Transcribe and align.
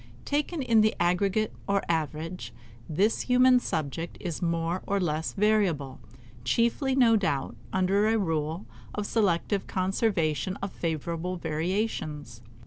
Taken 0.25 0.63
in 0.63 0.81
the 0.81 0.95
aggregate 0.99 1.53
or 1.67 1.83
average, 1.87 2.55
this 2.89 3.21
human 3.21 3.59
subject 3.59 4.17
is 4.19 4.41
more 4.41 4.81
or 4.87 4.99
less 4.99 5.33
variable; 5.33 5.99
chiefly, 6.43 6.95
no 6.95 7.15
doubt, 7.15 7.55
under 7.71 8.07
a 8.07 8.17
rule 8.17 8.65
of 8.95 9.05
selective 9.05 9.67
conservation 9.67 10.55
of 10.59 10.71
favorable 10.73 11.37
variations. 11.37 12.41